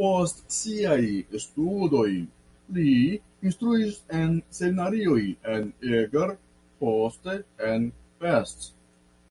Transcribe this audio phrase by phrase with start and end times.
[0.00, 0.98] Post siaj
[1.44, 2.10] studoj
[2.80, 2.86] li
[3.48, 5.20] instruis en seminarioj
[5.56, 5.68] en
[6.02, 6.38] Eger,
[6.84, 7.40] poste
[7.74, 7.90] en
[8.22, 8.72] Pest.